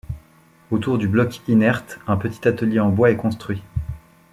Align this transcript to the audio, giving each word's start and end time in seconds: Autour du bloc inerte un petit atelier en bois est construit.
Autour 0.71 0.97
du 0.97 1.07
bloc 1.07 1.41
inerte 1.47 1.99
un 2.07 2.17
petit 2.17 2.47
atelier 2.47 2.79
en 2.79 2.89
bois 2.89 3.11
est 3.11 3.15
construit. 3.17 3.61